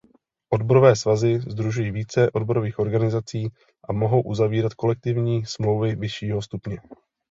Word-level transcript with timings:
Odborové 0.53 0.95
svazy 0.95 1.39
sdružují 1.39 1.91
více 1.91 2.31
odborových 2.31 2.79
organizací 2.79 3.47
a 3.89 3.93
mohou 3.93 4.21
uzavírat 4.21 4.73
kolektivní 4.73 5.45
smlouvy 5.45 5.95
vyššího 5.95 6.41
stupně. 6.41 6.79